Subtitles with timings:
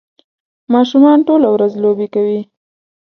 [0.73, 2.41] ماشومان ټوله ورځ لوبې کوي